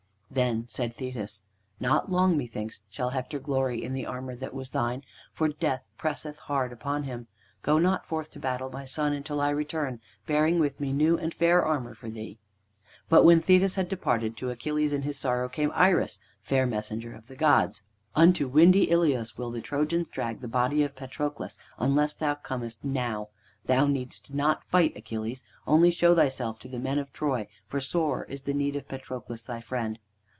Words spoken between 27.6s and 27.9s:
for